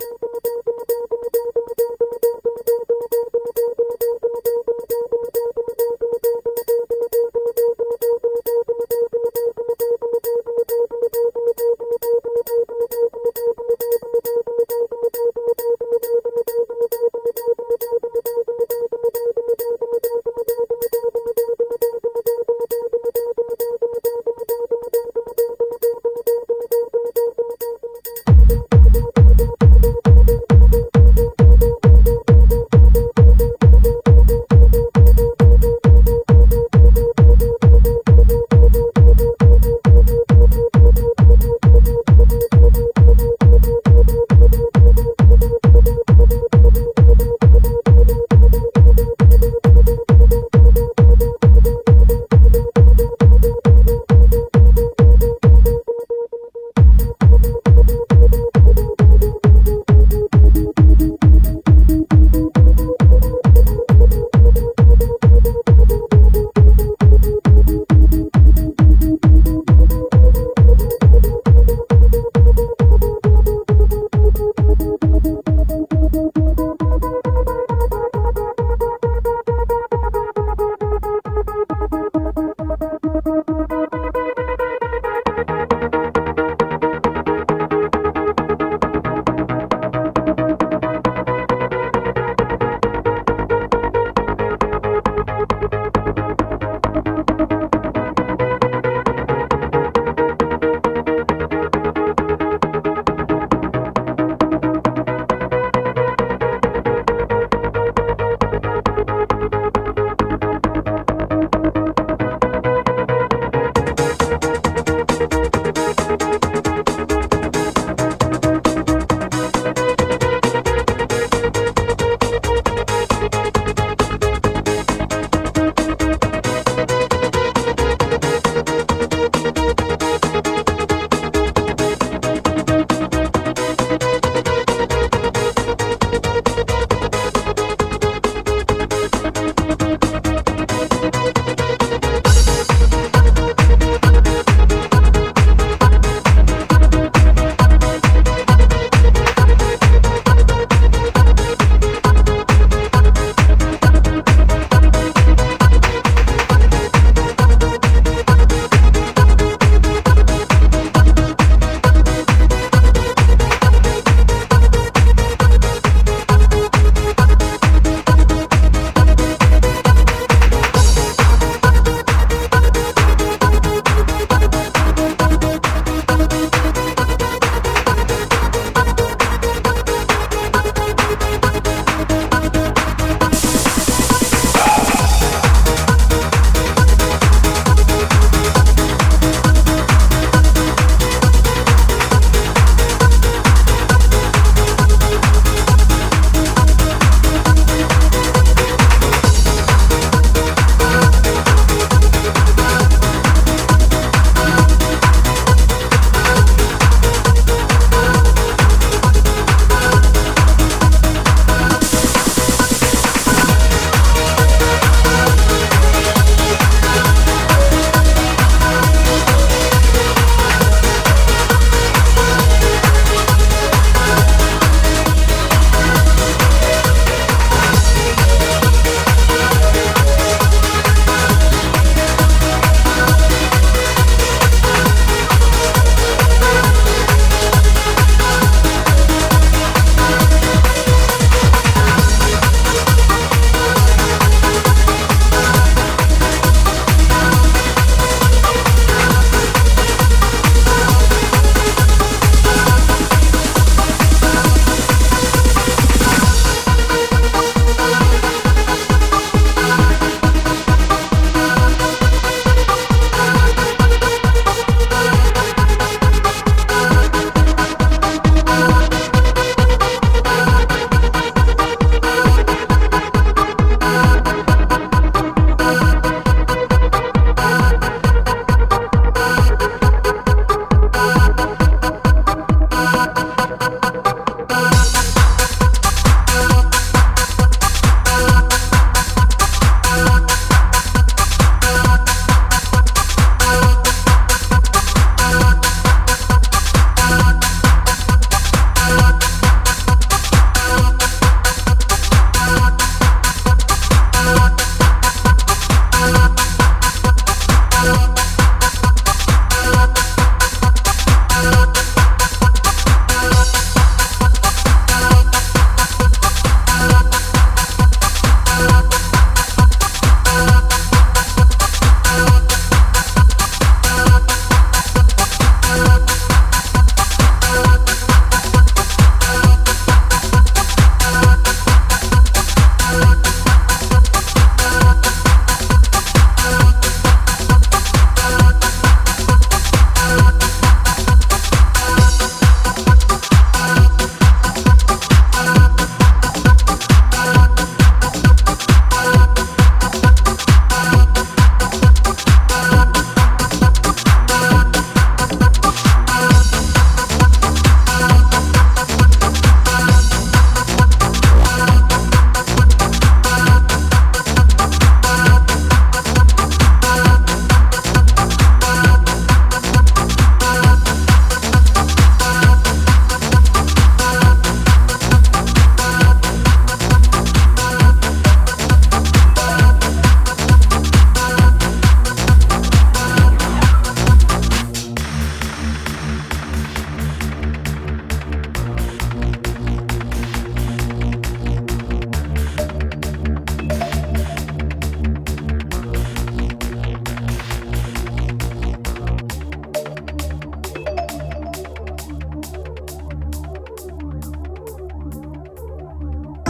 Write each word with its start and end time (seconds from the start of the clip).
Thank 0.00 0.61